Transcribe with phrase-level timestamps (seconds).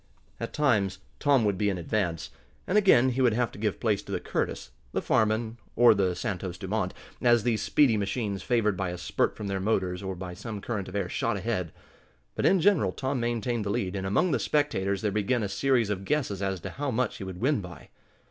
[0.39, 2.31] At times Tom would be in advance,
[2.65, 6.15] and again he would have to give place to the Curtis, the Farman, or the
[6.15, 10.33] Santos Dumont, as these speedy machines, favored by a spurt from their motors, or by
[10.33, 11.71] some current of air, shot ahead.
[12.33, 15.91] But, in general, Tom maintained the lead, and among the spectators there began a series
[15.91, 17.89] of guesses as to how much he would win by.